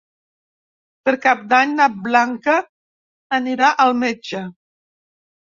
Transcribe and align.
Per 1.09 1.13
Cap 1.25 1.43
d'Any 1.51 1.75
na 1.81 1.87
Blanca 2.07 2.55
anirà 3.39 3.71
al 3.87 3.97
metge. 4.07 4.43